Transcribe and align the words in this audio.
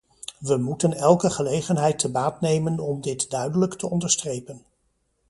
We 0.39 0.57
moeten 0.57 0.93
elke 0.93 1.29
gelegenheid 1.29 1.99
te 1.99 2.11
baat 2.11 2.41
nemen 2.41 2.79
om 2.79 3.01
dit 3.01 3.29
duidelijk 3.29 3.73
te 3.73 3.89
onderstrepen. 3.89 4.65